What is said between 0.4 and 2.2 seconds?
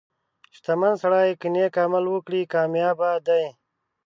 •شتمن سړی که نیک عمل